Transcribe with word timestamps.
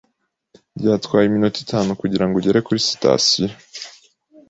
Byatwaye 0.77 1.25
iminota 1.27 1.57
itanu 1.65 1.89
kugirango 2.01 2.35
ugere 2.37 2.59
kuri 2.67 2.79
sitasiyo. 2.89 3.49